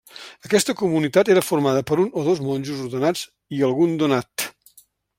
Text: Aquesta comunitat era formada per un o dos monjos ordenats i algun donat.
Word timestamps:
Aquesta 0.47 0.73
comunitat 0.79 1.29
era 1.33 1.43
formada 1.49 1.85
per 1.91 1.99
un 2.05 2.11
o 2.21 2.25
dos 2.31 2.43
monjos 2.49 2.83
ordenats 2.89 3.25
i 3.59 3.65
algun 3.71 3.99
donat. 4.05 4.51